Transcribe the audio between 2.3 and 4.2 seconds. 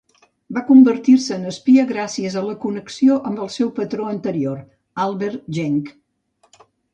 a la connexió amb el seu patró